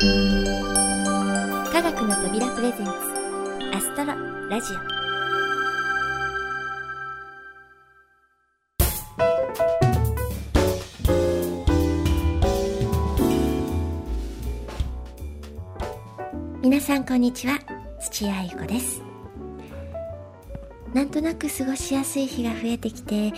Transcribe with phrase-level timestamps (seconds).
[0.00, 0.04] 科
[1.82, 2.92] 学の扉プレゼンツ
[3.74, 4.14] アストロ
[4.48, 4.76] ラジオ。
[16.62, 17.58] 皆さんこんにちは
[18.00, 19.02] 土屋ゆ子です。
[20.94, 23.32] なんとなく過ごしやすい日が増えてきて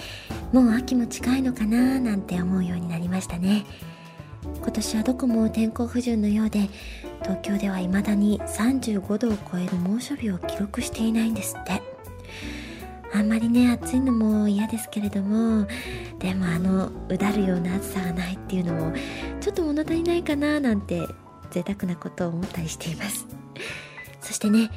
[0.53, 3.65] もう秋も近いのかななんて思うようになりましたね。
[4.71, 6.71] 今年はどこも天候不順のようで
[7.23, 11.83] 東京では未だに35度を超える猛暑日を記録していないんですって。
[13.13, 15.67] あんまりね暑いのも嫌ですけれども
[16.21, 18.93] でもあのうだるような暑さがないっていうのも
[19.41, 21.05] ちょっと物足りないかななんて
[21.51, 23.27] 贅沢なことを思ったりしています。
[24.21, 24.71] そしてね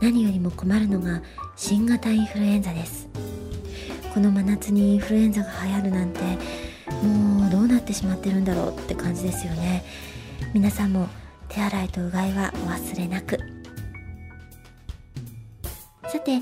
[0.00, 1.20] 何よりも困るのが
[1.56, 3.08] 新型インフルエンザです。
[4.14, 6.20] この真夏にインフルエンザが流行るなんて
[7.02, 9.84] もうどうなってしまってるんだろうって感じですよね。
[10.52, 11.08] 皆さんも
[11.48, 13.38] 手洗いとうがいはお忘れなく。
[16.08, 16.40] さて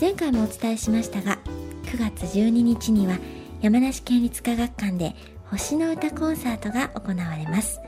[0.00, 1.38] 前回もお伝えしましたが
[1.84, 3.18] 9月12日には
[3.62, 5.14] 山梨県立科学館で
[5.50, 7.80] 星の歌コンサートが行われます。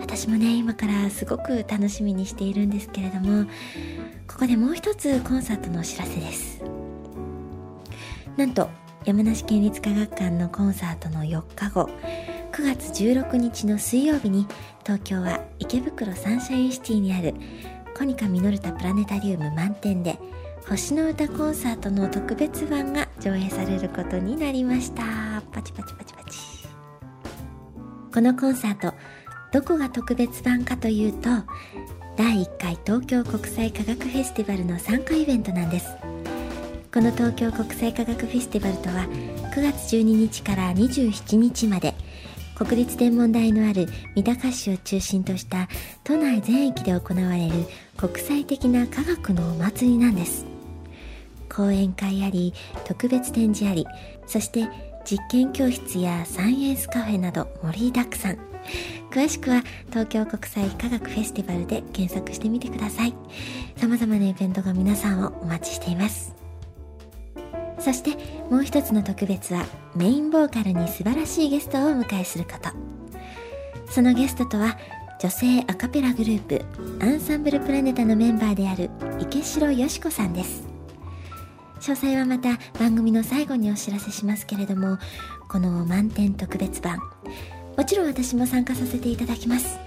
[0.00, 3.44] 私もね今からすごく楽しみにしているんですけれども
[4.26, 6.62] ここでもう一つコンサートのお知らせです。
[8.36, 8.70] なんと
[9.04, 11.90] 山梨県立科学館のコンサートの4日後
[12.52, 14.46] 9月16日の水曜日に
[14.84, 17.34] 東京は池袋サンシャインシティにある
[17.96, 20.18] コニカミノルタプラネタリウム満点で
[20.68, 25.02] 星の歌コンサートの特別版が上映されることになりました。
[25.50, 26.38] パチパチパチパチ。
[28.14, 28.94] このコンサート
[29.52, 31.28] どこが特別版かというと
[32.16, 35.88] 第1回東京国際科学フェスティバルの参加イベントなんです。
[36.92, 39.06] この東京国際科学フェスティバルとは
[39.54, 41.94] 9月12日から27日まで
[42.54, 45.70] 国立天文台のある三鷹市を中心とした
[46.04, 47.54] 都内全域で行われる
[47.96, 50.44] 国際的な科学のお祭りなんです。
[51.48, 52.52] 講演会あり
[52.84, 53.86] 特別展示あり
[54.26, 54.68] そして
[55.06, 58.38] 実験教室やサイエンスカフェなど盛りだくさん。
[59.10, 63.14] 詳しくは東京国際科学フェスティバルで検索してみてください。
[63.76, 66.41] 様々なイベントが皆さんをお待ちしています。
[67.82, 68.10] そして
[68.48, 69.66] もう一つの特別は
[69.96, 72.70] メインボーカルに素晴らしいゲストをお迎えすること。
[73.90, 74.78] そのゲストとは
[75.20, 76.62] 女性アカペラグループ
[77.00, 80.64] アンサンブルプラネタのメンバーである池城よし子さんです。
[81.80, 84.98] 詳細はまた番組の最後にお知らせしますけれども
[85.48, 87.00] この満点特別版
[87.76, 89.78] もちろん私も参加させていただきます。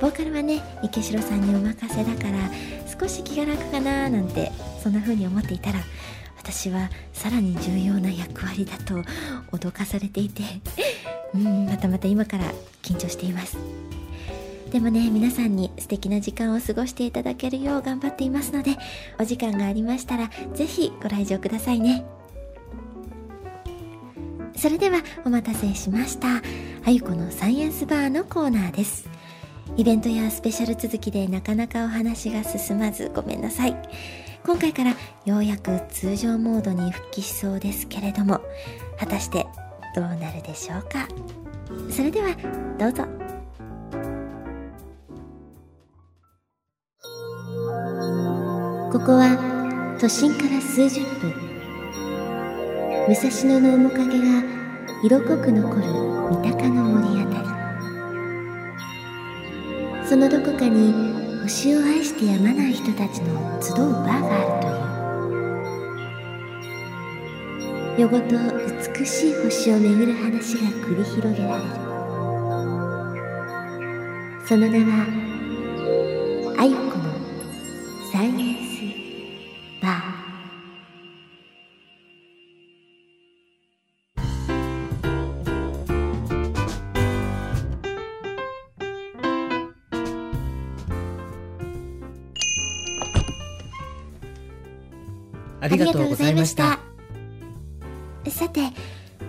[0.00, 2.50] ボーカルはね池城さんにお任せだから
[3.00, 4.52] 少し気が楽かななんて
[4.82, 5.80] そんな風に思っていたら
[6.44, 9.02] 私はさらに重要な役割だと
[9.56, 10.42] 脅かされていて
[11.34, 12.44] うんまたまた今から
[12.82, 13.56] 緊張しています。
[14.70, 18.76] でもね皆さんに素敵な時間を過ごしていただけるよう頑張っていますので
[19.20, 22.04] お時間がありましたら是非ご来場くださいね。
[24.56, 26.42] それではお待たせしました。
[26.84, 29.13] あゆこのサイエンスバーのコーナーです。
[29.76, 33.76] イベントやスペシャル続きでなかなかお話が進まずごめんなさい。
[34.46, 38.40] 今回からようやく通常モードに復帰しそうですけれども
[39.00, 39.46] 果たして
[39.96, 41.08] どうなるでしょうか？
[41.90, 42.36] それでは
[42.78, 43.04] どうぞ。
[48.92, 51.32] ここは都心から数十分。
[53.08, 54.42] 武蔵野の面影が
[55.02, 55.82] 色濃く残る
[56.30, 57.53] 三鷹の森あたり。
[60.06, 60.92] そのどこかに
[61.42, 64.70] 星を愛してやまない人たちの集うバーがあるとい
[67.98, 68.00] う。
[68.00, 68.36] 夜ごと
[68.98, 71.64] 美しい星を巡る話が繰り広げられる。
[74.46, 75.23] その名は
[96.44, 96.78] ました。
[98.28, 98.60] さて、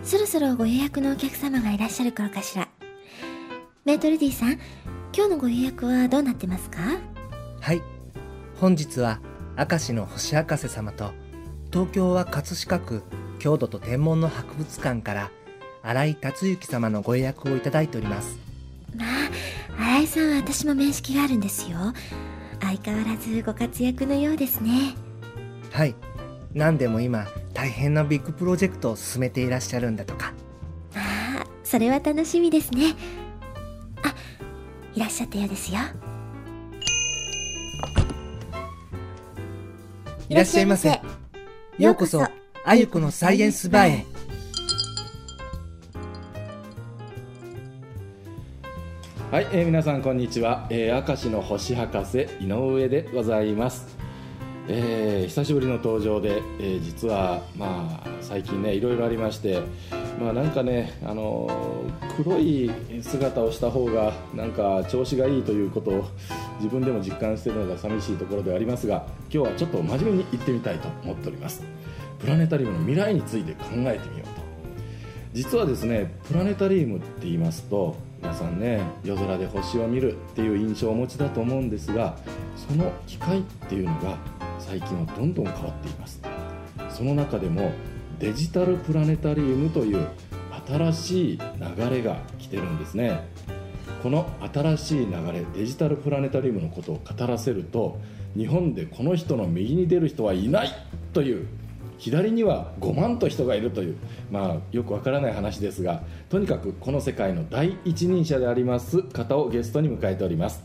[0.03, 2.67] そろそろご予約のお客様がいらっしゃる頃かしら。
[3.85, 4.59] メートルディさん、
[5.15, 6.81] 今日のご予約はどうなってますか？
[7.61, 7.81] はい。
[8.59, 9.21] 本日は、
[9.57, 11.13] 明石の星博士様と、
[11.71, 13.03] 東京は葛飾区
[13.39, 15.31] 郷土と天文の博物館から、
[15.83, 18.37] 新井達之様のご予約をいただいております。
[18.93, 19.07] まあ、
[19.77, 21.77] 新井さんは私も面識があるんですよ。
[22.59, 24.95] 相変わらずご活躍のようですね。
[25.71, 25.95] はい。
[26.55, 30.33] 何でも今、大変なビッグプロジェクトを進めていらっしゃるんだとか。
[30.95, 32.93] ああ、それは楽しみですね。
[34.01, 34.15] あ、
[34.93, 35.79] いらっしゃったようですよ。
[40.29, 41.01] いらっしゃいませ。
[41.77, 42.23] ようこそ
[42.63, 44.05] あゆこのサイエンスバーへ。
[49.29, 53.94] はい、えー皆さんこんにちは、えー、明石の星博士井上でございます、
[54.67, 59.61] えー久しぶりの登場で、えー実はまあ最近ねいろいろありまして
[60.19, 62.71] まあなんかねあのー黒い
[63.01, 66.05] 姿をした方がなんか調子がいいということを
[66.59, 71.63] 自分でも実感しているのが寂しいところではありますが今日はちょっと真面目に言ってみたいと思っております。
[72.19, 74.45] プラネタリウムの未来について考えてみようと。
[75.33, 82.15] 実はですねプラネタリウムって言いますと皆さんね夜空で星を見るっていう印象をお持ちだと思うんですが
[82.55, 84.17] その機械っていうのが
[84.59, 86.21] 最近はどんどん変わっています。
[86.89, 87.71] その中でも
[88.19, 90.07] デジタルプラネタリウムという
[90.67, 91.39] 新しい
[91.77, 93.27] 流れが来てるんですね。
[94.01, 97.99] この新しい流れデジタルプラネタリウムのことを語らせると
[98.37, 100.71] 日本でこの人の右に出る人はいない
[101.13, 101.47] という
[101.97, 103.97] 左には5万と人がいるという、
[104.29, 110.63] まあ、よくわからない話ですがとにかくこの世界の第一人者であります方をゲストに迎えております。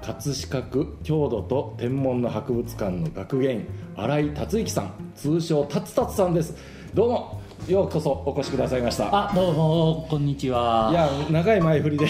[0.00, 6.54] 葛飾区郷土と天文の博物館の学芸員新井達之さん通称たつたつさんです。
[6.94, 9.30] どうもようこそお越しくださいました。
[9.30, 10.88] あどうもこんにちは。
[10.90, 12.06] いや長い前振りで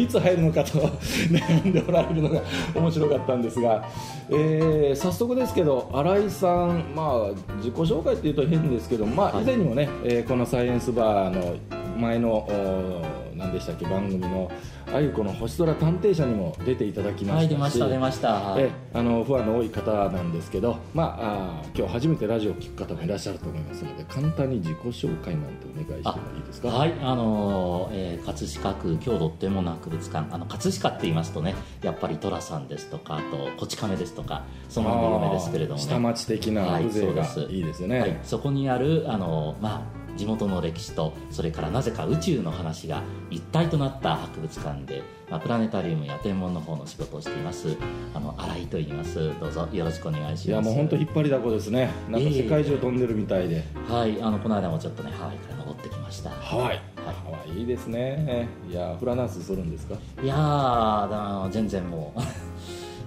[0.00, 2.40] いつ入るのかと悩んでおられるのが
[2.74, 3.84] 面白かったんですが、
[4.30, 9.42] えー早速ですけど新井さん、まあ、自己紹介っていうと変ですけど、まあ、はい。
[9.42, 11.56] 以前にもね、えーこのサイエンスバーの
[11.98, 13.02] 前のお
[13.40, 14.50] 何でしたっけ番組の
[14.92, 18.54] 「あゆこの星空探偵社」にも出ていただきまはいしたし、出ました出ました。
[18.58, 26.68] えあのファンの多い方なんですけど、まあ、あー今日初めてラジオを聞く方もいらっしゃると思いますので簡単に自己紹介なんてお願いしてもいいですか？
[26.68, 35.86] はいあのーえー葛飾区郷土天文博物館あの葛飾って言いますとねやっぱり寅さんですとかあとこち亀ですとかその有名ですけれどもね。
[35.86, 39.80] 下町的なはい風情がいいですよね、はい、そこにあるあの、まあ、
[40.16, 47.76] 地元の歴史とそれからなぜか宇宙の話が一体となった博物館で、まあ、プラネタリウムや天文の方の仕事をしています。
[48.14, 49.30] あの新井と言います。
[49.40, 50.48] どうぞよろしくお願いします。
[50.48, 51.90] いやもう本当引っ張りだこですね。
[52.08, 56.30] なんか世界中飛んでるみたいで、はいあのこの間もちょっとねハワイから戻ってきました。
[56.30, 58.48] ハワイ、ハワイいいですね。
[58.70, 59.94] いやフラダンスするんですか？
[60.22, 62.20] いや全然もう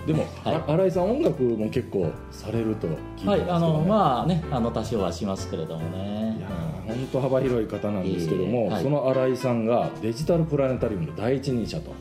[0.06, 0.56] でも、はい。
[0.56, 6.38] あ新井さん音楽も結構されると聞いね、はいあのまあねあの多少はしますけれどもね。
[6.38, 8.84] いやー本当幅広い方なんですけども、いえいえはい。
[8.84, 11.94] その新井さんがデジタルプラネタリウムの第一人者と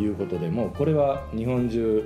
[0.00, 2.04] いうことでもうこれは日本中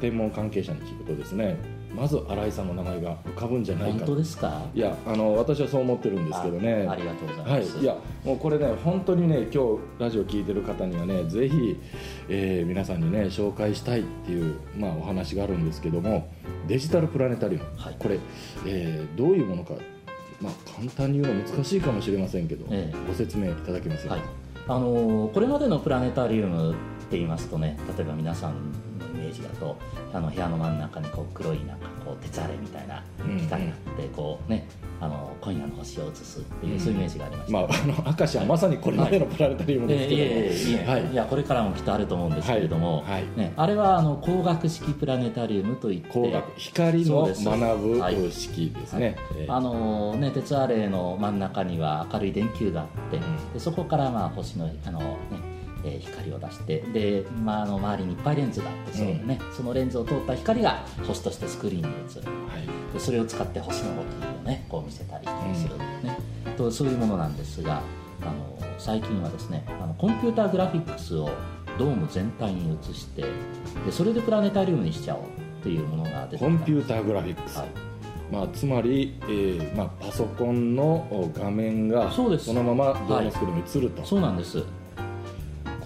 [0.00, 1.56] 天文関係者に聞くとですね
[1.94, 4.62] まず新井さんの名前が浮かぶんじゃない本か当ですか？
[4.74, 6.86] いやあの私はそう思ってるんですけどね。
[6.88, 11.78] あありがとうござはいます、い、いやもうこれね本当にね今日ラジオ聞いてる方にはねぜひ、
[12.28, 16.32] えー皆さんにね紹介したいっていう、まあ、お話があるんですけども
[16.66, 17.96] デジタルプラネタリウム、はい。
[17.98, 18.18] これ、
[18.66, 19.74] えーどういうものか、
[20.40, 22.96] まあ、簡単に言うの難しいかもしれませんけど、ええ。
[23.06, 24.22] ご説明いただけますか、はい、
[24.66, 26.74] あのーこれまでのプラネタリウムっ
[27.10, 28.58] て言いますとね例えば皆さんの
[29.14, 29.76] イメージだと
[30.12, 33.02] あの部屋の真ん中にこう黒いなんかこう鉄アレみたいな
[33.38, 34.66] 光があってこうね
[35.02, 36.80] あの今夜の星を映すっていう、うん。
[36.80, 40.22] そういうイメージがありました、まあ、あの明石はまさにこれまでのプラネタリウムですけど。
[40.22, 40.86] も、ええいえいえいえ。
[40.86, 41.12] はい。
[41.12, 43.12] いやこれからもきっとあると思うんですけれども、はい。
[43.14, 43.24] はい。
[43.36, 48.92] ね、あれはあの光学式プラネタリウムといって光学光の学はいぶ式です。
[48.92, 53.52] ね、えーあのね、鉄アレイの真ん中には明るい電球があって、ん。
[53.52, 55.51] でそこからまあ星のあの、ね
[55.84, 62.30] えー光を出してで、まあ、あの周りにいっぱいレンズがあってそうで、ねそのレンズを通った光が星としてスクリーンに映る。
[62.48, 62.92] はい。
[62.92, 64.06] でそれを使って星の動き
[64.40, 66.18] をねこう見せたりする、ね。
[66.56, 67.82] とそういうものなんですが
[68.20, 71.30] あの最近はですねあのコンピューターグラフィックスを
[71.78, 73.28] ドーム全体に映してで
[73.90, 77.68] それでプラネタリウムにしちゃおうっていうものが出てコンピューーターグラフィックス、はい。
[78.30, 82.52] まあ、つまり、えーまあ、パソコンの画面がそうです。
[82.52, 84.64] のままドームスクリーンに映ると、そうなんです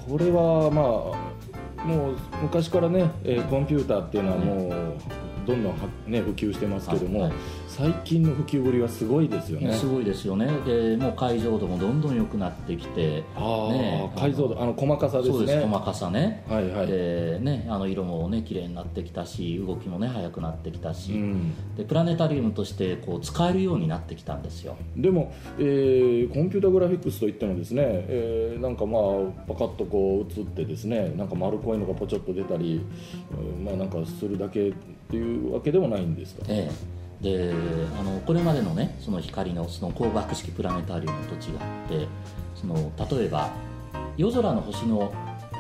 [0.09, 4.95] これはまあもう昔からね、えーコンピューターっていうのはもう
[5.47, 7.31] どんどんは、ね、普及してますけども、はい。
[7.31, 7.38] はい
[7.76, 9.71] 最近の普及ぶりはすごいですよね。
[9.75, 10.47] すごいですよね。
[10.65, 15.61] でもう解像度もどんどん良くなってきてああ、ね解像度あの細かさですね。
[15.61, 16.43] 細かさね。
[16.49, 24.79] はいはい、でねあの色もね綺麗になってきたし動きもね速くなってきたし、うん、でプラネタリウムとしてこう使えるようになってきたんですよ。
[24.97, 29.03] でも、えーコンピュータグラフィックスといってもですね、えーなんかまあ
[29.47, 32.81] パカッとこう映ってですねなんか丸っこいのがポチョッと出たり、
[33.33, 34.73] うんまあなんかするだけ
[35.09, 36.97] っていうわけでもないんですか、ええ。
[37.23, 37.55] で
[37.99, 41.41] あのこれまでのねその光のその光学式プラネタリウムと違っ
[41.89, 42.09] て
[42.55, 43.51] その例えば
[44.17, 45.13] 夜空の星の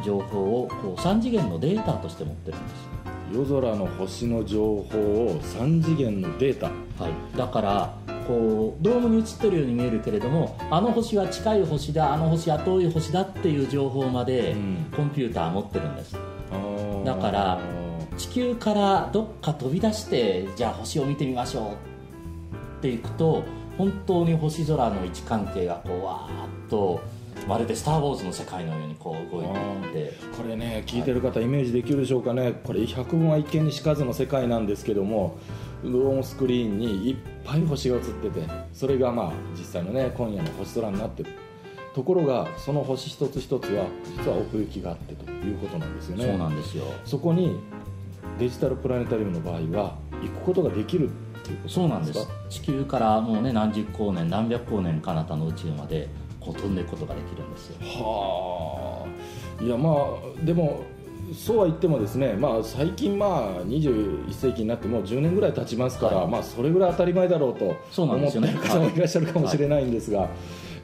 [0.04, 2.96] 情報をこう3次元のデータとして持ってるんです
[3.32, 6.66] 夜空の星の情報を3次元のデータ。
[7.02, 7.94] はい、だから
[8.26, 14.86] こうドームに映ってるように見えるけれどもあの星は近い星だあの星は遠い星だっていう情報までうん。
[14.96, 16.16] コンピューター持ってるんです。
[17.04, 17.58] だから
[18.16, 23.44] 地球からどっか飛び出してじゃあ星を見てみましょうっていくと
[23.78, 27.00] 本当に星空の位置関係がこうわーっと
[27.46, 29.44] まるで「スター・ウォーズ」の世界のようにこう動い
[29.92, 32.60] ていってこれね聞いてる方イメージできるでしょうかね。
[32.64, 35.38] これ百聞は一見にしかずの世界なんですけども
[35.84, 38.40] ドームスクリーンにいっぱい星が映ってて
[38.72, 41.30] それがまあ実際のね今夜の星空になってる
[41.94, 46.24] ところがその星一つ一つは実は奥行きがあってということなんですよね。
[46.24, 46.84] そうなんですよ。
[47.04, 47.60] そこに
[48.38, 52.32] デジタルプラネタリウムの場合は行くことができるっていうことそうなんですか？
[52.48, 56.08] 地球からもうね何十光年何百光年彼方の宇宙まで
[56.40, 57.76] こう飛んでいくことができるんですよ。
[57.80, 59.06] は
[59.60, 59.64] あ。
[59.64, 60.82] いやまあでも
[61.34, 66.28] そうは言ってもですね、まあ、最近まあ21世紀になってもう10年ぐらい経ちますから、はい。
[66.28, 67.64] まあ、それぐらい当たり前だろうと
[68.00, 68.52] 思ってですよね。
[68.52, 70.28] る方もいらっしゃるかもしれないんですが、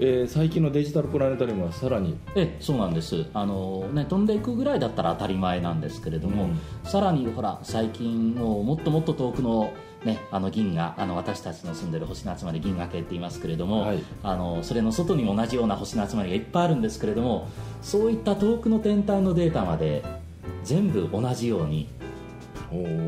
[0.04, 2.18] えー最近のデジタルプラネタリウムはさらに。
[2.34, 3.26] えそうなんです。
[3.34, 6.58] あの、ね、飛んでいくぐらいだったら当たり前なんですけれども、うん。
[6.82, 9.72] さらにほら最近もうもっともっと遠くの,、
[10.04, 14.02] ね、あの銀河あの私たちの住んでる星の集まり銀河系って言いますけれども、はい。
[14.24, 17.48] あのそれの外にも同じような星の集まりがいっぱいあるんですけれども
[17.80, 20.02] そういった遠くの天体のデータまで
[20.64, 21.88] 全部同じように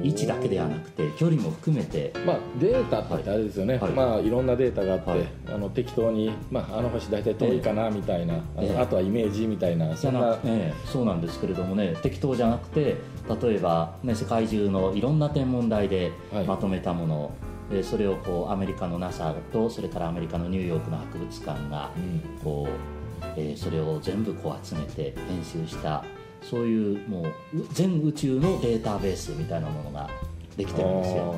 [0.03, 2.13] 位置だけではなくて距離も含めて。
[2.27, 3.91] まあ、データってあれですよね、はい。
[3.91, 3.95] い。
[3.95, 5.29] まあ、いろんなデータがあって、はい。
[5.49, 8.79] あの適当に、まあ、あの星大体遠いかなみたいな、ええ。
[8.79, 12.97] あとはイメージみたいなじゃそんななええそうなんですけれどもね適当じゃなくて
[13.43, 16.45] 例えば、ね、世界中のいろんな天文台ではい。
[16.45, 17.33] まとめたもの、
[17.73, 22.21] えそれをこうアメリカの NASA とそれからアメリカのニューヨークの博物館がうん。
[22.43, 22.95] こう、
[23.37, 26.05] えーそれを全部こう集めて編集した
[26.49, 30.09] そういうもうう全宇宙のデータベースみたいなものが
[30.57, 31.35] できてるんですよ。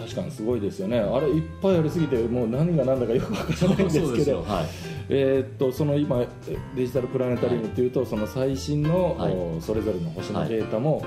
[0.00, 0.98] 確かにすごいですよね。
[0.98, 4.42] あれいっぱいありすぎてもう何が何だかよくわからないんですけど。
[4.42, 4.66] はい。
[5.12, 6.24] えーっとその今
[6.74, 9.32] デジタルプラネタリウムっていうと、その最新の、はい。
[9.34, 11.04] おそれぞれの星のデータも、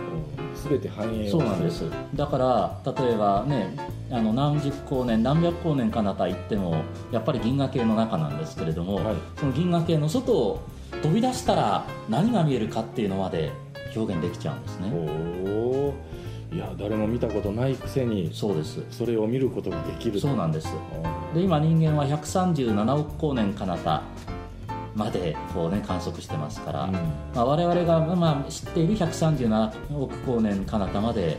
[0.53, 1.85] すべて反映をそうなんです。
[2.13, 3.75] だから例えばね
[4.11, 9.15] あの何十光年何百光年彼方行ってもやっぱり銀河系の中なんですけれども、はい。
[9.37, 10.61] その銀河系の外を
[11.01, 13.51] 飛び出したら何が見えるかっていうのまで
[13.95, 14.89] 表現できちゃうんですね。
[14.93, 15.93] おー。
[16.55, 18.83] いや誰も見たことないくせにそうです。
[18.91, 20.67] それを見ることができるそうなんです。
[21.03, 24.03] あで今人間は137億光年彼方
[24.95, 26.93] までこう、ね、観測してますから、ーうん。
[26.93, 31.37] まあ、我々が、まあ、知っている137億光年彼方まで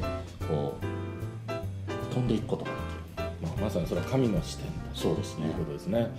[0.49, 2.81] こう飛んでいくことができ
[3.23, 3.49] る。
[3.49, 5.47] まあ、まさにそれは神の視点だそうですね。
[5.47, 6.11] ということですね、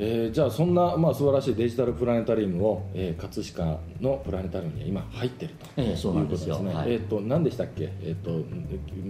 [0.00, 5.66] えーじゃあそんな、まあ、素晴らしいデジタルプラネタリウムを、えー葛飾のプラネタリウムには今入ってると。
[5.76, 6.56] ええそうなんですよ。
[6.56, 6.74] いうことね。
[6.76, 6.92] はい。
[6.92, 7.92] えっ、と何でしたっけ？
[8.02, 8.30] えっ、と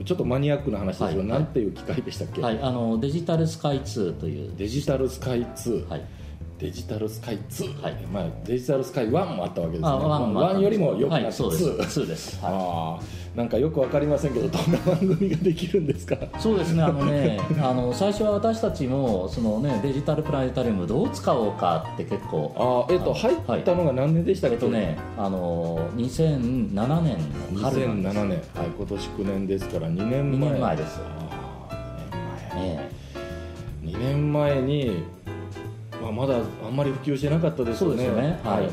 [0.05, 1.29] ちょっとマニアックな話ですけど、はい。
[1.29, 6.05] なんていう機械でしたっけ、はい、あのデジタルスカイ2という、デジタルスカイ2、はい、
[6.59, 7.95] デジタルスカイ2、はい。
[8.13, 9.89] まあ、デジタルスカイ1もあったわけですね。
[9.89, 10.59] あワンもあった。
[10.59, 11.65] 1よりもよくなってはい、そうです。
[12.01, 16.17] 2、2です、はああなんかよくわかりませんけどどんな番組ができるんですか？
[16.17, 16.83] い、そうですね。
[16.83, 22.53] あのね あの最初は私たちもその、ね、デジタルプラネタリウムどう使おうかって結構
[22.89, 27.19] あーえっ、と入ったのが何年でしたっけ、えっとねあの2007年
[27.53, 28.17] の春なんです。
[28.19, 28.41] 2007年、はい、
[28.77, 30.51] 今年9年ですから2年前。
[30.51, 31.01] 2年前です。
[31.01, 32.69] あー2年前。
[32.77, 32.99] ね
[33.85, 35.05] 2年前に、
[36.13, 38.05] まだあんまり普及してなかったですよね。
[38.05, 38.41] よね。
[38.45, 38.71] はい。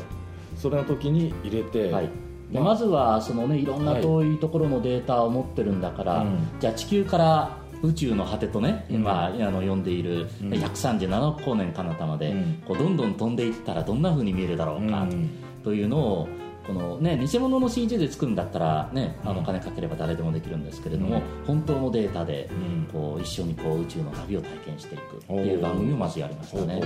[0.56, 2.04] それの時に入れて、はい。
[2.50, 2.64] でまあ。
[2.64, 6.38] まずはその、ね、いろんな遠いところのデータを持ってるんだから、うん。
[6.60, 8.96] じゃあ地球から宇宙の果てとね、うん。
[8.96, 10.50] 今あの呼んでいるうん。
[10.50, 12.62] 137億光年彼方まで、うん。
[12.66, 15.30] こうどんどん飛んでいったらどんな風に見えるだろうか、うん。
[15.62, 16.28] というのを
[16.66, 21.22] この、ね、偽物の CG で作るんだったら、ね、あの金かければ誰でもできるんですけれども、うん。
[21.46, 22.88] 本当のデータでうん。
[22.92, 26.82] こう一緒にこう宇宙の旅を体験していくっていう番組をまずやりましたね。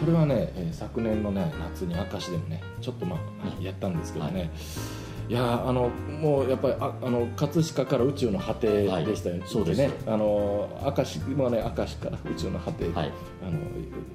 [0.00, 4.50] それはね、えー昨年のね夏に明石でもねちょっとまあやったんですけどね、、はい
[5.32, 9.90] やーあのもうやっぱりああの葛飾から宇宙の果てでしたよね、はいそうですね。
[10.06, 13.12] あの明石今ね明石から宇宙の果て、はい。
[13.46, 13.58] あの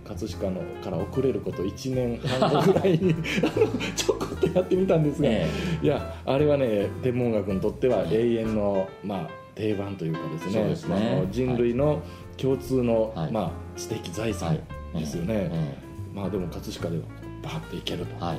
[0.06, 3.16] 葛飾のから遅れること1年半後ぐらいに
[3.96, 5.48] ちょこっとやってみたんですが、え
[5.82, 10.64] いやあれはね天文学にとっては永遠の、まあ、定番というかですね。
[10.66, 12.02] ですねあの人類の
[12.38, 13.32] 共通の、はい。
[13.32, 15.00] まあ、知的財は産い。
[15.00, 15.78] ですよね、え
[16.14, 17.04] まあでも葛飾では
[17.42, 18.38] バーッといけると、えはい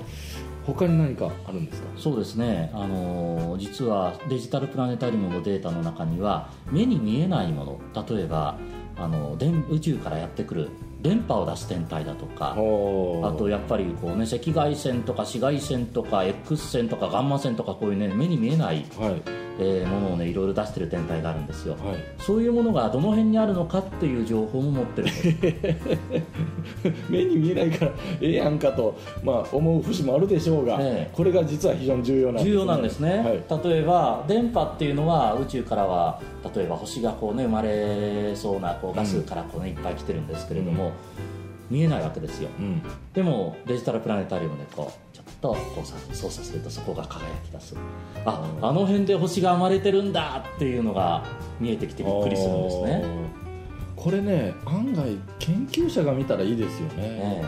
[0.66, 1.88] 他に何かあるんですか？
[1.96, 8.56] そうですね、あのー実はデジタルプラネタリウムのデータの中には目に見えないもの例えば
[8.96, 10.68] あの電宇宙からやってくる
[11.02, 19.22] 電波を出す天体だとかあとやっぱりこう、ね、赤外線とか紫外線とか X 線とかガンマ線とかこういうね目に見えない、はい
[19.58, 21.74] えーものをねいろいろ出してる天体があるんですよ。
[21.74, 21.96] はい。
[22.18, 25.08] そういうものがどの辺にあるのかっていう情報も持ってる
[27.08, 31.10] 目に見えないからええやんかと、まあ、思う節もあるでしょうが、ええ。
[31.12, 32.50] これが実は非常に重要なんですね。
[32.50, 33.70] 重要なんですね、はい。
[33.70, 36.20] 例えば電波っていうのは宇宙からは
[36.54, 40.92] 例えば星がこう、ね、生まれそうなこうガスからこう、ねいっぱい来てるんですけれども、
[41.70, 42.48] 見えないわけですよ。
[42.58, 42.82] うん。
[43.12, 45.13] でもデジタルプラネタリウムでこう
[45.44, 47.76] とこうさ操作するとそこが輝き出す。
[48.24, 51.22] ああの辺で星が生まれてるんだっていうのが
[51.60, 53.04] 見えてきてびっくりするんですね。
[53.94, 57.44] これね案外研究者が見たらいいですよね、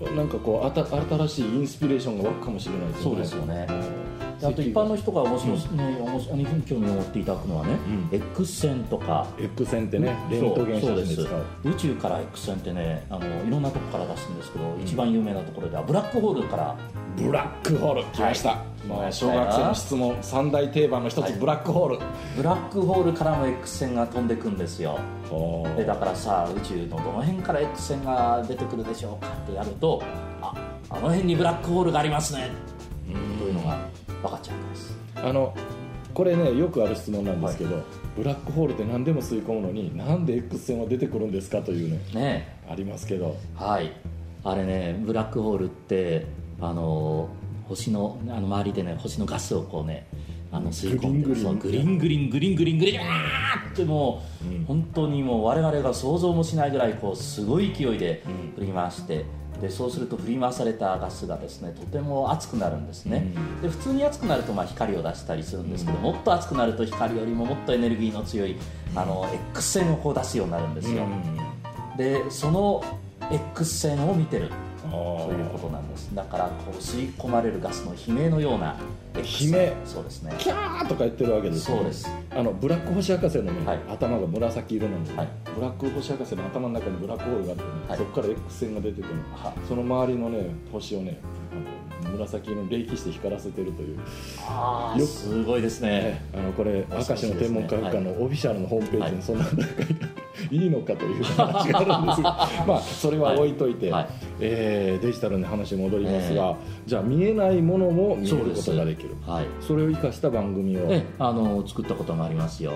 [0.00, 0.10] え。
[0.14, 3.10] なんかこうあた新しいインスピレーションが湧くかもしれないですよね。
[3.10, 4.09] そうですよね
[4.42, 7.72] あと一般の人がもしも、ねおもしに興味を持っていただくのはね、
[8.10, 8.16] うん。
[8.16, 11.36] X 線とか X 線ってねレントゲン写真ですか？
[11.64, 16.76] ら宇宙から X 線ってねあのいろんなとこから出すんですけど、一番有名なところではブラックホールから。
[17.16, 18.04] ブラックホール。
[18.12, 21.32] 来ました、はいまあ、小学生の質問三大定番の一つ、はい。
[21.32, 21.98] ブラックホール。
[22.36, 24.98] ブラックホールからも X 線が飛んでくんですよ。
[25.76, 30.02] でだからさ宇宙のどの辺から X 線が出てくるでしょうかってやると
[30.40, 30.54] あ
[30.88, 32.50] あの辺にブラックホールがありますね。
[33.38, 33.76] というのが
[34.22, 34.96] 分かっちゃうんです。
[35.16, 35.54] あの
[36.14, 37.82] これねよくある質問なんですけど、
[38.16, 43.36] ブラックホールって何でも吸い込むのになんで X 線は出てくるんですかというねねありますけど。
[43.54, 43.92] はい。
[44.42, 46.26] あれねブラックホールって
[46.60, 47.28] あの
[47.68, 50.06] 星のあの周りでね星のガスをこうね
[50.50, 51.88] あの吸い込んでグリングリン。
[51.98, 59.24] グリングリングリングリングリンあーってもう、うん本当にもう我々が想像もしないぐらいこうすごい勢いでうん振り回して、
[59.60, 68.56] でそうすると振り回されたガスがですねとても熱くなるんですね、で普通に熱くなるとまあ光を出したりするんですけど、もっと熱くなると光よりももっとエネルギーの強い
[68.94, 71.06] あの X 線をこう出すようになるんですよ、
[71.96, 72.82] でその
[73.30, 74.50] X 線を見てる
[74.90, 76.14] とということなんです。
[76.14, 78.76] だからこう吸い込まれるガスの悲鳴のような
[79.14, 79.72] 悲鳴？
[79.84, 80.34] そうですね。
[80.38, 82.10] キャーとか言ってるわけですよそうです。
[82.30, 83.78] あのブラック星博士のね、はい。
[83.88, 85.28] 頭が紫色なんで、はい。
[85.54, 87.98] ブラック星博士の頭の中にブラックホールがあってね、はい。
[87.98, 89.52] そこから X 線が出ててねは。
[89.68, 91.18] その周りのね星をね
[92.02, 93.98] 紫色に冷気して光らせてるという、
[94.46, 96.24] あすごいですね。
[96.34, 102.22] あのこれ明石の天文科学館のオフィシャルのホームページにそんなのが書いいいのかという話があるんです。
[102.22, 104.06] が まあそれは置いといて、はい。
[104.40, 109.10] えーデジタルの話に戻りますが、じゃあ見えないものも見えることができる。
[109.26, 109.44] はい。
[109.60, 110.86] それを生かした番組を。
[110.88, 112.72] えあの作ったこともありますよ、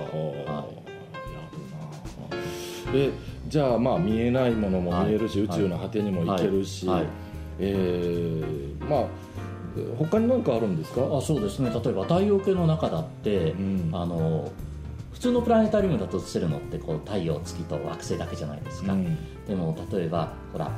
[2.93, 3.11] で
[3.49, 5.47] じゃあまあ見えないものも見えるし、はい。
[5.47, 7.01] 宇宙の果てにも行けるし、はい。
[7.01, 7.24] はい
[7.59, 9.07] えーまあ
[9.99, 11.01] 他に何かあるんですか？
[11.17, 11.69] あそうですね。
[11.71, 13.91] 例えば太陽系の中だって、うん。
[13.93, 14.53] あの
[15.13, 19.17] 普通のプラネタリウムだと映せるのってこう太陽月と惑星だけじゃないですか、うん。
[19.47, 20.71] でも例えばほら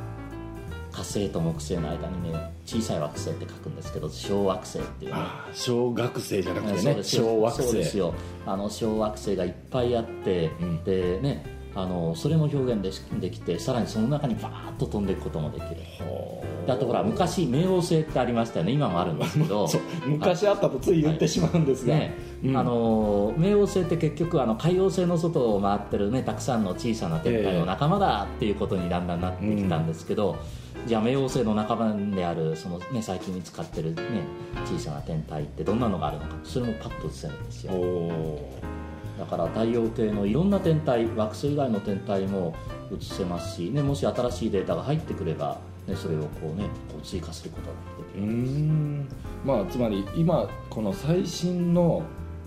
[0.92, 5.16] 火星と木星の間にね小さい惑星って書くんですけど小惑星っていうね。
[5.18, 7.68] あ小学生じゃなくてね小惑星。
[7.68, 8.14] そうですよ。
[8.46, 10.84] あの小惑星がいっぱいあって、うん。
[10.84, 15.82] でねあのそれも表現でしできてさらにその中にバーッと飛んでいくこともできる
[16.66, 18.72] であとほら昔冥王星ってありましたよね。
[18.72, 19.66] 今もあるんですけど。
[19.68, 19.80] そう。
[20.06, 22.14] 昔あったとつい言ってしまうんですが、ね。
[22.44, 22.56] うん。
[22.56, 30.36] あの冥王星って結局あの海王星の外を回ってる、ね、たくさんの小さな天体の仲間だっていうことにだんだんなってきたんですけど、
[30.86, 34.02] じゃあ冥王星の仲間であるその、ね、最近見つかってる、ね、
[34.64, 37.72] 小さな天体ってどんなのがあるのかそれもパッと映せるんですよ。
[37.72, 38.48] お
[39.18, 42.54] だから太陽系のいろんな天体惑星以外の天体も
[42.92, 47.72] 映せますし、ね、もし新しいデータが入ってくれば、ね、それをこう、ね、こう追加することが
[48.08, 48.32] できる。
[48.32, 49.08] ん。
[49.44, 52.02] まあつまり今この最新の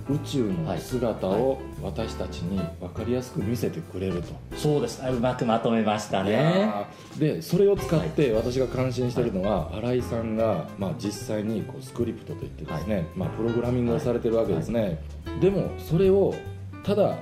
[0.10, 5.04] 宇宙の姿を私たちに分かりやすく見せてくれると、そうです。
[5.04, 6.72] ねうまくまとめましたいね
[7.18, 15.00] でそれを使って私が感心しているのは、新井さんが、まあ、実際にこうスクリプトといってですね、まあ、プログラミングをされてるわけですね、
[15.40, 16.34] でもそれを
[16.84, 17.18] ただ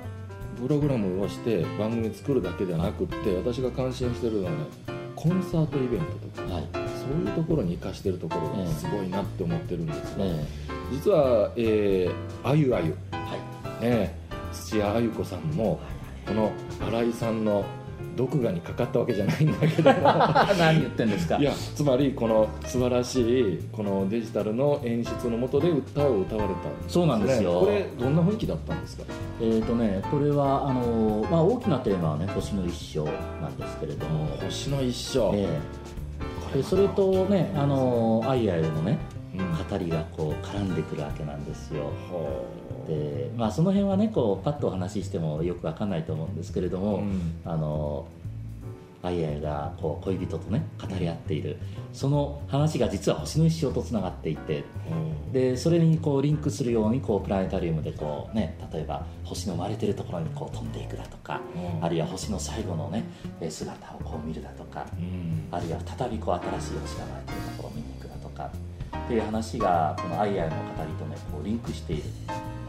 [0.62, 4.58] プログラムをして番組作るだけではなくって私が感心しているのはね
[5.18, 6.64] コンサートイベントとかはい。
[6.74, 10.46] そういうところに生かしてるところがええすごいなって思ってるんですが、ね
[10.92, 13.84] 実は、えー、あゆあゆ、はい。
[13.84, 14.16] ね、
[14.54, 15.80] 土屋あゆ子さんも
[16.26, 17.66] この新井さんの
[18.18, 19.94] 毒牙にかかったわけじゃないんだけど。
[19.94, 19.98] も
[20.60, 21.38] 何言ってんですか。
[21.38, 26.54] いやつまりこの素晴らしいこのデジタルの演出のもとで歌を歌われた
[26.90, 27.62] そうなんですよ。
[27.62, 29.04] これどんな雰囲気だったんですか？
[29.40, 33.06] えーとね、これはあの、まあ、大きなテーマは、ね「星の一生」
[33.42, 35.48] なんですけれども、星の一生、え
[36.54, 36.58] え。
[36.58, 41.86] でそれとねあのアイアイのねうん語りがこう絡んでくるわけなんですよ。
[41.86, 42.44] は
[42.88, 47.42] で、まあ、その辺はねこうパッとお話ししてもよくわかんないと思うんですけれども、うん。
[47.46, 48.08] あの
[49.04, 51.58] アイアイがこう恋人とね語り合っている。
[51.94, 54.64] その話が実は星の一生とつながっていて
[55.34, 61.42] でそれにこうリンクするようにこうプラネタリウムでこう、ね、例えば星の生まれてるところにこう飛んでいくだとか
[61.82, 63.04] あるいは星の最後の、ね、
[63.50, 64.86] 姿をこう見るだとか
[65.52, 67.77] あるいは再びこう新しい星が生まれてるところ
[69.08, 72.04] っていう話がこのアイアイの語りとねこうリンクしている。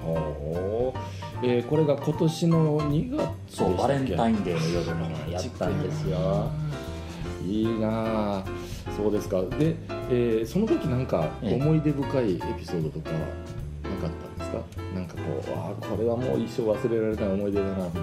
[0.00, 0.94] ほ
[1.42, 6.48] う、えー、これが今年の2月そうバレンタインデーの夜にねやったんですよ。
[7.44, 8.44] いいな
[8.96, 9.42] そうですか。
[9.42, 9.74] で、
[10.10, 14.58] えー、その時なんか思い出深いエピソードとかはなかったんですか、
[14.94, 18.02] なんかこうあこれはもう一生忘れられない思い出だなみたい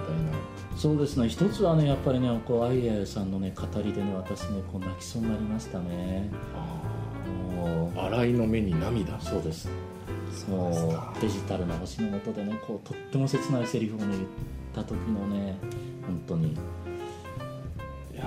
[0.76, 1.26] そうですね。
[1.26, 6.30] 一つはねやっぱりねこうアイアイさんのね語りでね私ねこう泣きそうになりましたね。
[6.52, 6.95] もう
[7.96, 9.18] 洗いの目に涙。
[9.20, 9.68] そうです。
[10.48, 10.70] も
[11.16, 14.22] うデジタルな星の下でねこうとっても切ないセリフをね言っ
[14.74, 15.56] た時のね
[16.06, 16.52] 本当に。
[16.52, 18.24] いや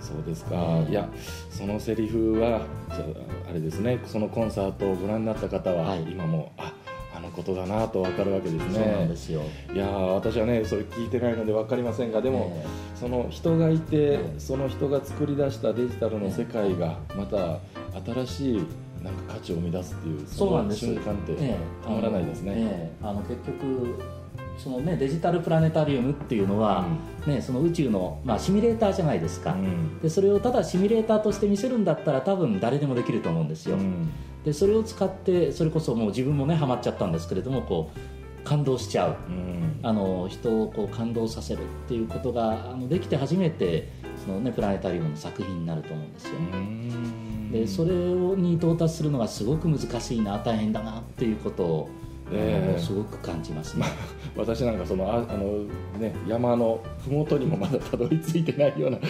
[0.00, 1.08] そうですか、うん、いや
[1.50, 3.04] そのセリフはじゃ
[3.48, 4.00] あれですね。
[4.06, 6.72] そのコンサートをご覧になった方は、はい、今もあ
[7.14, 8.74] あのことだなと分かるわけですね。
[8.74, 9.42] そうなんですよ。
[9.72, 12.66] いや私はねそれ聞いてないので分かりませんがでも、え。
[12.96, 14.16] ー、その人がいて、え。
[14.36, 17.58] ー、その人が作り出したデジタルの世界がまた
[18.04, 18.66] 新しい
[19.02, 22.52] なんか価値を生み出すっていうその瞬間ってたまらないですね。
[22.56, 23.96] ええ、あの結局
[24.58, 26.84] そのね、デジタルプラネタリウムっていうのは、
[27.24, 34.10] うん、ね、その宇宙の、まあ、シミュレーターじゃないですか、うん、でそれをただシミュレーターとして見せるんだったら多分誰でもできると思うんですよ、うん、
[34.44, 39.16] でそれを使ってそれこそもう自分もねハマっちゃったんですけれどもこう感動しちゃう、
[39.82, 43.90] あの人をこう感動させるっていうことがあのできて初めて
[44.24, 46.32] その、ね、プラネタリウムの作品になると思うんですよ。
[47.50, 51.88] でそれに到達するのがすごく難しいな大変だなっていうことを、
[52.30, 53.86] えー、すごく感じますね、
[54.36, 55.64] 私なんかそのああの、
[55.98, 59.04] ね、山の麓にもまだたどり着いてないようなと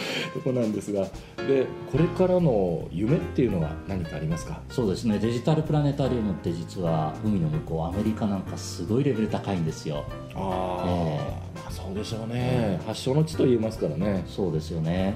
[0.45, 1.03] こなんですが
[1.49, 4.61] でこれからの夢っていうのは何かありますか？
[4.71, 5.19] そうですね。
[5.19, 10.05] デジタルプラネタリウムって実は海の向こうアメリカなんかすごいレベル高いんですよ。
[10.35, 14.23] あ、えー、まあそうでしょうね、発祥の地と言いますからね。
[14.27, 15.15] そうですよね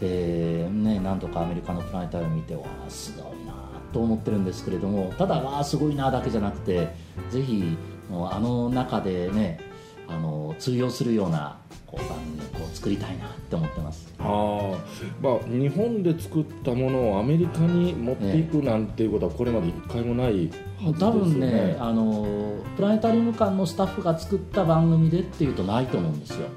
[0.00, 3.54] でね何度かアメリカのプラネタリウム見てわあすごいな
[3.92, 6.88] と思ってるんですけれどもただわあすごいなだけじゃなくて
[7.30, 7.76] ぜひ
[8.10, 9.60] あの中でね
[10.08, 12.18] あの通用するようなこう番
[12.52, 14.12] 組を作りたいなって思ってます。
[14.18, 14.78] あ、
[15.20, 20.50] まあ、日本で作ったものをアメリカに持っていくなんていうことはこれまで一回もない、ね、
[20.98, 26.48] 多分ねあのプラネタリウム館のスタッフが作った番組でっていうとないと思うんですよ。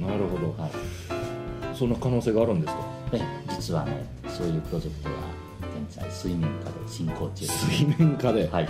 [0.00, 1.03] なるほど、はい
[1.74, 2.80] その可能性があるんですか？
[3.12, 5.14] え実はねそういうプロジェクトが
[5.86, 8.48] 現在水面下で進行中水面下で？
[8.48, 8.68] はい。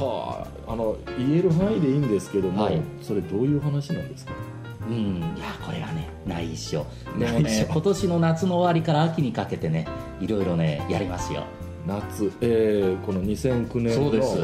[0.00, 4.32] はああの言える範囲でいいんですけども、はい、それどういう話なんですか？
[4.88, 4.96] うん
[5.36, 6.86] いやこれはねないっしょ
[7.18, 9.86] でもね今年の夏の終わりから秋にかけてね
[10.20, 11.44] いろいろねやりますよ。
[11.86, 14.38] 夏えー、この2009年のそうです。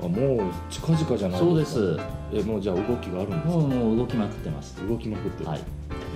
[0.00, 0.40] あもう
[0.70, 1.80] 近々じゃないですか？
[1.80, 2.00] そうです。
[2.32, 3.48] えもうじゃあ動きがあるんですか？
[3.58, 4.76] もう動きまくってます。
[4.88, 5.60] 動きまくってはい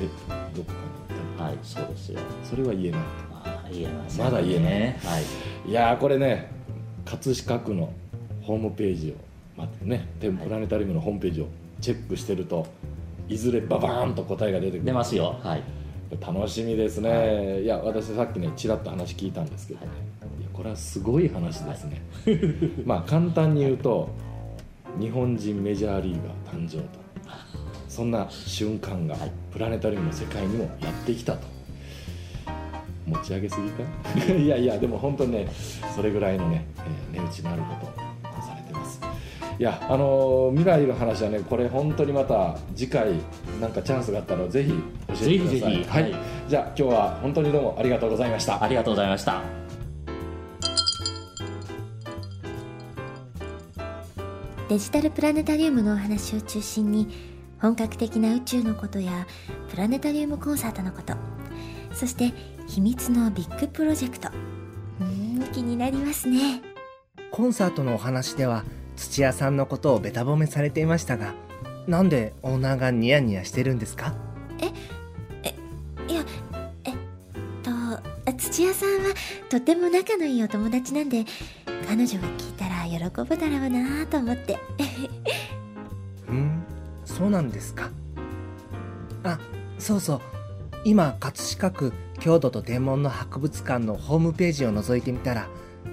[0.00, 1.58] えどこかにはい。
[1.62, 2.20] そうですよ。
[2.44, 3.00] それは言えない
[3.44, 5.20] あ言えません、ね、まだ言えない、は
[5.66, 6.50] い、いやこれね
[7.04, 7.92] 葛飾区の
[8.42, 9.10] ホームページ
[9.56, 11.48] を待ってねテンプラネタリウムのホームページを
[11.80, 12.66] チェックしてると
[13.28, 14.84] いずれババーンと答えが出てくる。
[14.84, 15.38] 出ますよ。
[15.42, 15.62] はい。
[16.20, 19.86] 楽しみですね、はい、いや私さっきねちらっと話聞いたんですけどね、
[20.20, 22.38] はい、いやこれはすごい話ですね、はい、
[22.84, 24.10] まあ簡単に言うと
[25.00, 27.01] 日本人メジャーリーガー誕生と
[27.92, 29.14] そんな瞬間が
[29.52, 31.40] プラネタリウムの世界にもやってきたと。
[33.06, 34.32] 持ち上げすぎか？
[34.32, 35.48] いやいやでも本当にね
[35.94, 36.64] それぐらいのね、
[37.12, 38.98] えー、値打ちのあることをされてます。
[39.58, 43.10] いやあのー、未来の話はねこれ本当にまた次回
[43.60, 45.28] なんかチャンスがあったらぜひ教えてください。
[45.28, 46.14] ぜひぜひ、はい、
[46.48, 48.62] じゃあ今日は本当にどうもありがとうございました。
[48.64, 49.42] ありがとうございました。
[54.70, 57.31] デジタルプラネタリウムのお話を中心に
[57.62, 59.26] 本格的な宇宙のことや
[59.70, 61.14] プラネタリウムコンサートのこと。
[61.94, 62.32] そして
[62.66, 64.30] 秘密のビッグプロジェクト。
[65.00, 66.60] うん気になりますね。
[67.30, 68.64] コンサートのお話では
[68.96, 71.34] 土屋さんのことをべた褒めされていましたが
[71.86, 74.12] なんでオーナーがニヤニヤしてるんですか？
[74.60, 74.66] え
[75.44, 75.54] え
[76.12, 76.24] いや
[76.84, 76.94] えっ
[77.62, 79.14] と土屋さんは
[79.48, 81.24] とても仲のいいお友達なんで
[81.88, 82.98] 彼女が聞いたら喜
[83.28, 84.58] ぶだろうなと思って。
[85.14, 85.21] うん
[87.16, 87.90] そうなんですか。
[89.24, 89.38] あ
[89.78, 90.20] そうそう。
[90.84, 95.48] 今葛飾区郷土と天文の博物館のホームページを覗いてみたら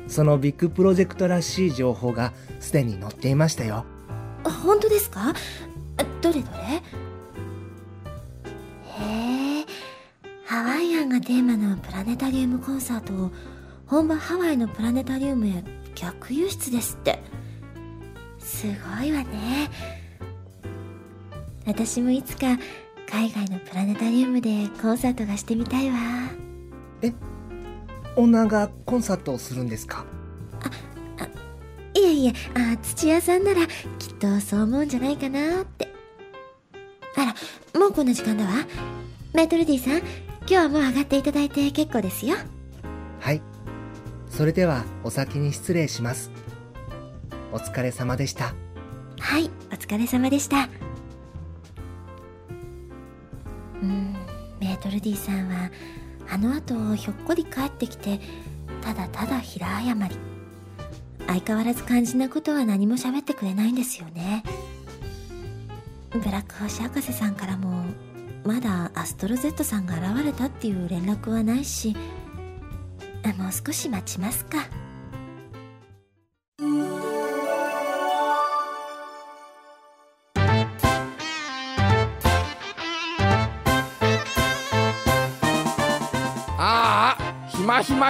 [0.07, 3.85] そのビッグプロジェクトらしい情報がすでに載っていましたよ。
[4.63, 5.33] 本当ですか？
[6.21, 6.57] どれどれ？
[9.03, 9.65] へえ。
[10.45, 13.31] ハワイアンがテーマのプラネタリウムコンサートを
[13.85, 17.19] 本場ハワイのプラネタリウムへ逆輸出ですって。
[18.39, 19.69] すごいわね。
[21.65, 22.57] 私もいつか
[23.09, 25.97] 海外のプラネタリウムでコンサートがしてみたいわ。
[27.01, 27.13] え
[28.15, 30.05] オーナーがコンサートをするんですか？
[31.93, 33.67] いえいえあ土屋さんなら
[33.97, 35.87] きっとそう思うんじゃないかなって。
[37.15, 38.51] あらもうこんな時間だわ。
[39.33, 42.35] メートルディさん今日はもう上がっていただいて結構ですよ。
[43.19, 43.41] はい。
[44.29, 46.31] それではお先に失礼します。
[47.51, 48.53] お疲れ様でした。
[49.19, 50.69] はいお疲れ様でした
[54.99, 55.71] ルディさんは
[56.29, 58.19] あの後ひょっこり帰ってきて
[58.81, 60.15] ただただ平謝り
[61.27, 64.43] 相変わらず肝心なことは何も喋ってくれないんですよね。
[66.11, 67.83] ブラック星博士さんからも
[68.43, 71.95] まだアストロ Z さんが現れたっていう連絡はないし。
[73.37, 74.65] もう少し待ちますか。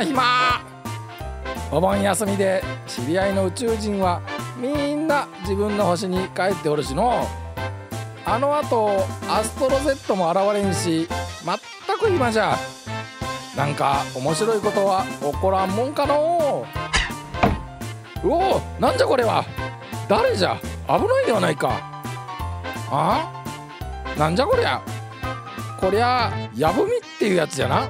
[0.03, 0.23] 暇。
[0.23, 0.61] 暇
[1.71, 4.21] お盆休みで知り合いの宇宙人は
[4.57, 7.27] みんな自分の星に帰っておるしの。
[8.25, 11.07] あのあとアストロ Z も現れんし
[11.43, 12.57] 全く暇じゃ。
[13.55, 16.65] なんか面白いことは起こらんもんかの。
[18.23, 19.45] うおなんじゃこれは。
[20.07, 20.57] 誰じゃ。
[20.87, 21.71] 危ないではないか。
[22.91, 23.31] あ？
[24.17, 24.81] なんじゃこりゃ。
[25.79, 27.89] こりゃやぶみっていうやつじゃな。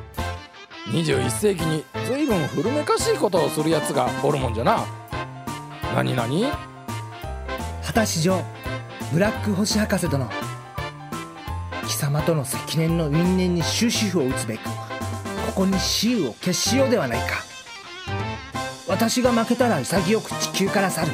[0.87, 4.85] 21世紀に随分古めかしいことをするやつがおるもんじゃな。
[5.95, 6.51] 何何？
[7.85, 8.41] 果たし状
[9.11, 10.29] ブラック星博士殿。
[11.87, 14.71] 貴様との積年の因縁に終止符を打つべくこ
[15.55, 17.43] こに雌雄を決しようではないか。
[18.87, 21.11] 私が負けたら潔く地球から去る。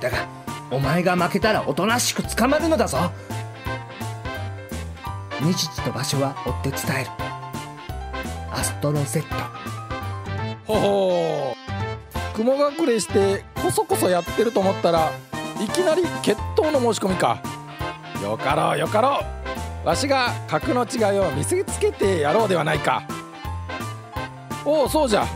[0.00, 0.28] だが
[0.70, 2.98] お前が負けたらおとなしく捕まるのだぞ。
[5.40, 7.23] 日時と場所は追って伝える。
[8.54, 9.24] アストロ Z
[10.64, 11.54] ほほ
[12.32, 15.10] う雲隠れしてこそこそやってると思ったら
[15.60, 17.42] いきなり決闘の申し込みか。
[18.22, 19.20] よかろうよかろ
[19.84, 19.88] う。
[19.88, 23.02] わしが格の違いを見せつけてやろうではないか。
[24.64, 25.26] おおそうじゃ。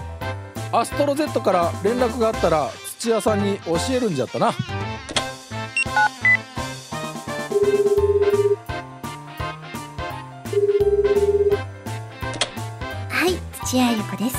[0.72, 4.52] アストロ Z から連絡があったら土屋さんに教えるんじゃったな。
[14.18, 14.36] です。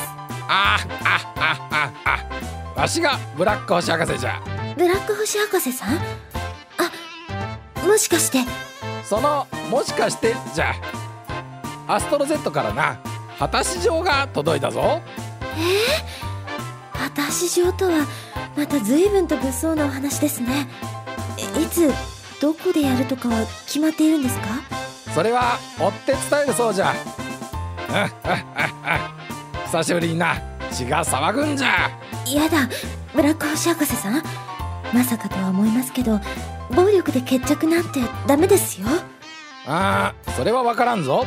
[0.48, 1.92] ああああ
[2.76, 2.82] あ。
[2.82, 4.42] わしがブラック星博士じゃ。
[4.78, 5.98] ブラック星博士さん？
[5.98, 5.98] あ
[7.86, 8.40] もしかして。
[9.04, 10.74] そのもしかしてじゃ。
[11.88, 13.00] アストロ Z からな。
[13.38, 15.02] 果たし状が届いたぞ。
[16.94, 18.06] 果たし状とは
[18.56, 20.68] また随分と物騒なお話ですね。
[21.38, 21.92] えいつ
[22.42, 24.46] どこでやるとかは決まっているんですか？
[25.14, 26.94] それは追って伝えるそうじゃ。
[27.90, 28.06] うんうんうんう
[29.16, 29.19] ん
[29.72, 30.36] 久しぶりにな。
[30.72, 31.92] 血が騒ぐんじゃ。
[32.26, 32.68] やだ。
[33.14, 34.24] ブラック星博士さん。
[34.92, 36.20] まさかとは思いますけど
[36.76, 38.88] 暴力で決着なんてダメですよ。
[39.68, 41.24] ああそれは分からんぞ。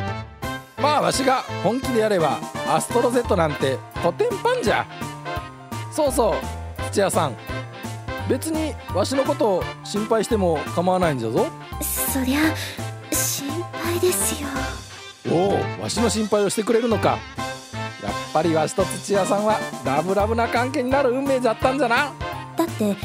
[0.77, 4.85] まあわしが本気でやればアストロ Z なんてコテンパンじゃ。
[5.89, 7.37] そうそう土屋さん。
[8.27, 11.47] 別にわしのことを心配しても構わないんじゃぞ。
[11.81, 12.39] そりゃ
[13.09, 14.49] 心配ですよ。
[15.31, 17.17] おおわしの心配をしてくれるのか
[18.33, 22.11] ぱりわしと土屋さんはラブラブな関係になる運命じゃったんじゃな？
[22.57, 22.95] だって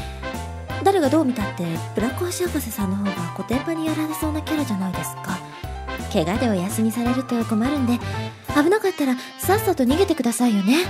[0.83, 5.37] 誰がどう見たってブラック星博士さんの方がコテンパにやられそうなキャラじゃないですか。
[6.11, 7.99] 怪我でお休みされると困るんで
[8.55, 10.85] 危なかったらさっさと逃げてくださいよね。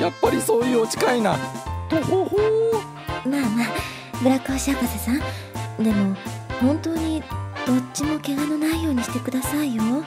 [0.00, 1.36] やっぱりそういうオチかいな。
[1.88, 2.38] とほほ
[3.24, 3.66] まあまあ
[4.20, 5.20] ブラック星博士さん
[5.82, 6.16] でも
[6.60, 7.22] 本当に
[7.66, 9.82] どっちも怪我のないようにしてくださいよ。
[9.84, 10.02] うん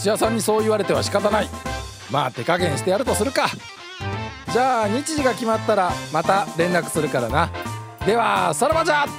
[0.00, 1.48] 土屋さんにそう言われては仕方ない。
[2.10, 3.48] まあ手加減してやるとするか。
[4.50, 7.50] じゃあ日時が決まったらまた連絡するからな。
[8.06, 9.04] ではさらばじゃ。
[9.06, 9.12] も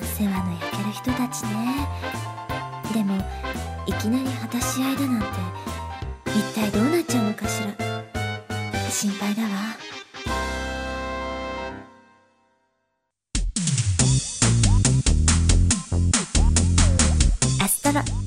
[0.00, 1.88] う世話の焼ける人たちね。
[2.94, 3.16] でも
[3.86, 5.26] いきなり果たし合いだなんて
[6.26, 7.74] 一体どうなっちゃうのかしら。
[8.88, 9.48] 心配だわ。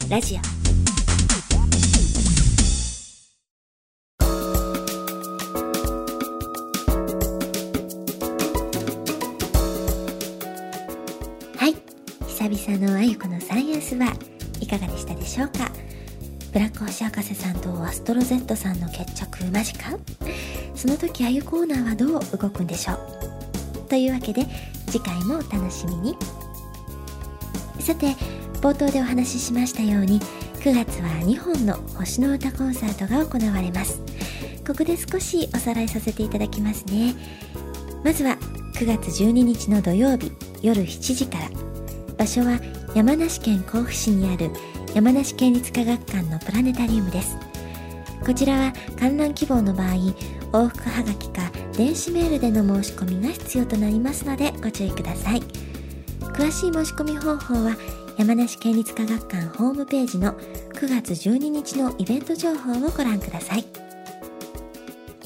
[0.08, 0.38] ラジオ。
[11.58, 11.74] はい。
[12.28, 14.14] 久々のあゆこのサイエンスは
[14.62, 15.72] いかがでしたでしょうか？
[16.54, 19.98] ブラック星博士さんとアストロ Z さんの決着間近？
[20.76, 23.00] その時あゆコーナーはどう動くんでしょう？
[23.90, 24.46] というわけで
[24.86, 26.16] 次回もお楽しみに。
[27.80, 28.16] さて
[28.66, 34.02] 冒頭でお話ししましたように9月は2本の星の歌コンサートが行われます。
[34.66, 37.14] ここで少しおさらいさせていただきますね。
[38.04, 38.40] まずは
[38.74, 40.32] 9月12日の土曜日
[40.64, 41.50] 夜7時から。
[42.18, 42.60] 場所は
[42.96, 44.50] 山梨県甲府市にある
[44.96, 47.38] 山梨県立科学館のプラネタリウムです。
[48.26, 49.90] こちらは観覧希望の場合
[50.54, 55.44] 往復はがきか電子メールでの申し込みが必要となりますのでご注意ください。
[56.20, 57.78] 詳しい申し込み方法は
[58.18, 60.34] 山梨県立科学館ホームページの
[60.74, 63.66] 9月12日のイベント情報をご覧ください。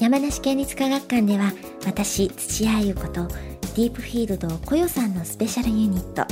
[0.00, 1.52] 山梨県立科学館では
[1.86, 6.26] 私土屋あゆことディープフィールドこよさんのスペシャルユニット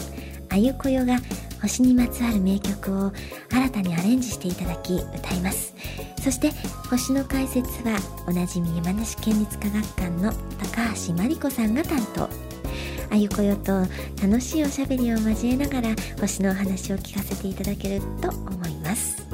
[0.50, 1.18] あゆこよが
[1.62, 3.12] 星にまつわる名曲を
[3.50, 5.74] 新たにアレンジしていただき歌います。
[6.20, 6.50] そして
[6.90, 12.47] 星の解説はおなじみ山梨県立科学館の高橋真理子さんが担当。
[13.10, 13.86] あゆこよと
[14.22, 15.88] 楽しいおしゃべりを交えながら
[16.20, 19.26] 星のお話を聞かせていただけると思います。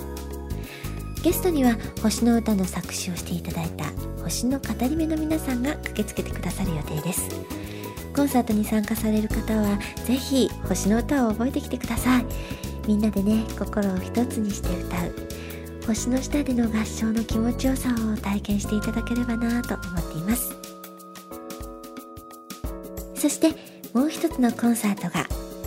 [1.22, 3.86] ゲストには星の歌の作詞をしていただいた
[4.22, 7.28] 星の語り部の皆さんが駆けつけてくださる予定です。
[8.14, 12.26] コンサートに参加される方はぜひ星の歌を覚えてきてください。
[12.86, 15.14] みんなでね心を一つにして歌う。
[15.86, 20.63] 星の下での合唱の気持ちよさを体験していただければなと思っています。
[23.24, 23.54] そして
[23.94, 25.24] もう一つのコンサートが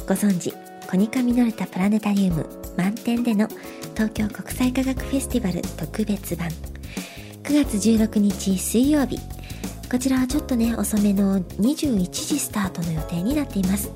[0.08, 0.54] ご存知
[0.88, 2.46] コニカミノルタプラネタリウム
[2.78, 3.48] 満点での
[3.96, 6.50] 東京国際科学フェスティバル特別版。
[6.50, 9.18] 9月16日水曜日。
[9.90, 13.92] こちらはちょっとね遅めの21時スタートの予定になっています。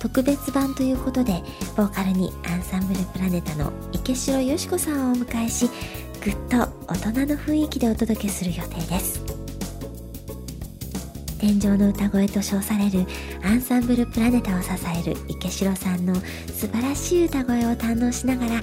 [0.00, 1.42] 特別版ということで
[1.76, 5.68] ボーカルにアンサンブルプラネタの池城よし子さんをお迎えし
[6.24, 9.27] ぐっと大人の雰囲気でお届けする予定です。
[11.38, 13.06] 天井の歌声と称される
[13.42, 14.70] アンサンブルプラネタを支
[15.00, 18.62] える池城さんの素晴らしい歌声を堪能しながら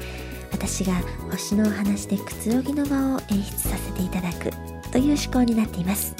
[0.51, 0.93] 私が
[1.31, 4.51] 星のお話でくつろぎの場を演出させていただく
[4.91, 6.15] という趣向になっています。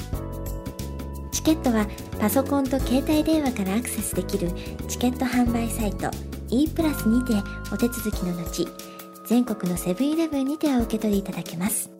[1.32, 1.86] チケットは
[2.18, 4.50] パソコンと携帯電話からアクセスできる
[4.88, 6.10] チケット販売サイト
[6.50, 7.34] e プラスにて
[7.72, 8.66] お手続きの後
[9.26, 11.95] 全国のセブンイレブンにてお受け取りいただけます。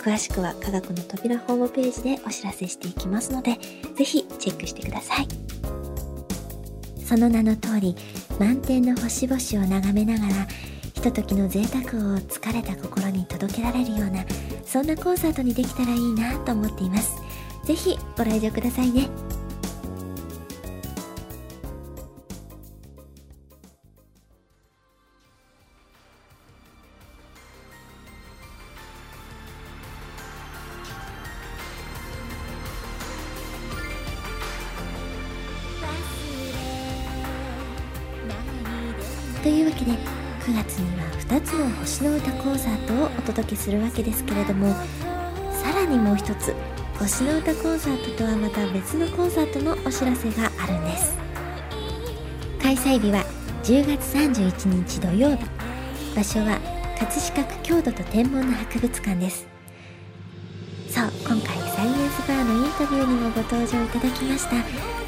[0.00, 3.58] 詳しくは科学の扉ホームページでお知らせしていきますので
[3.94, 5.28] ぜひチェックしてください。
[7.04, 7.96] その名の通り
[8.38, 10.46] 満天の星々を眺めながら
[10.94, 11.82] ひとときの贅沢
[12.14, 14.24] を疲れた心に届けられるような
[14.64, 17.16] そんなコンサートにできたらいいなと思っています。
[17.64, 19.08] ぜひご来場くださいね。
[39.80, 44.74] けで9月には2つの星の歌コンサートをお届けするわけですけれども
[45.52, 46.54] さらにもう一つ
[46.98, 51.18] 星の歌コンサートとはまた別のコンサートのお知らせがあるんです。
[52.62, 53.24] 開催日は
[53.62, 55.46] 10月31日土曜日。
[56.14, 56.58] 場所は
[56.98, 59.46] 葛飾区郷土と天文の博物館です。
[60.90, 64.56] そう今回サイエンスバーのインタビューにもご登場いただきました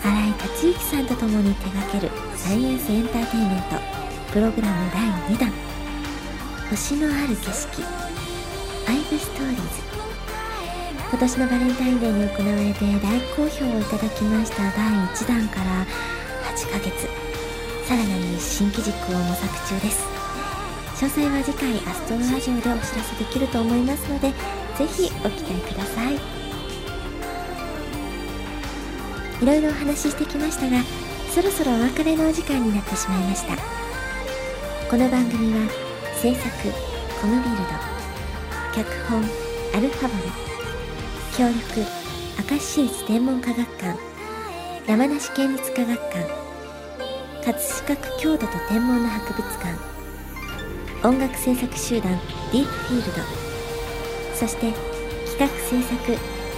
[0.08, 3.58] 新井達之さんと共に手掛けるサイエンスエンターテインメン
[3.96, 4.01] ト
[4.32, 5.02] プログラム第
[5.36, 5.52] 2弾。
[6.70, 7.82] 星のある景色。
[7.82, 9.64] 5ストーリーズ。
[11.10, 15.84] 今年のバレンタインデーに行われて大好評をいただきました第1弾から
[16.56, 17.06] 8ヶ月。
[17.86, 20.02] さらなる新機軸を模索中です。
[20.96, 24.30] 詳細は次回アストロラジオでお知らせできると思いますので
[24.78, 26.14] ぜひご期待ください。
[29.42, 30.82] いろいろお話ししてきましたが
[31.34, 33.81] そろそろお別れのお時間になってしまいました。
[34.92, 35.70] この番組は
[36.20, 36.50] 制作
[37.18, 37.62] コムビルド
[38.74, 39.22] 脚本
[39.74, 40.22] アルファボル
[41.34, 41.80] 協力
[42.50, 43.98] 明石市立天文科学館
[44.86, 46.28] 山梨県立科学館
[47.42, 52.12] 葛飾区郷土と天文の博物館音楽制作集団
[52.52, 53.22] ディープフィールド
[54.36, 54.74] そして
[55.24, 55.96] 企画制作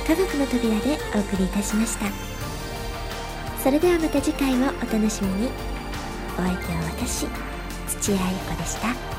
[0.08, 2.06] 科学の扉でお送りいたしました。
[3.62, 5.74] それではまた次回をお楽しみに。
[6.36, 7.26] お相手は私
[8.04, 9.13] 土屋ゆこでした。